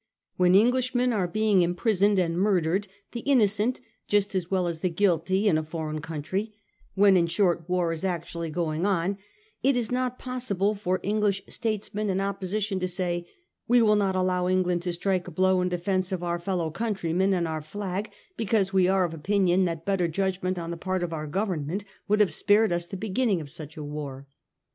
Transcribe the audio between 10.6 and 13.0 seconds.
for English statesmen in opposition to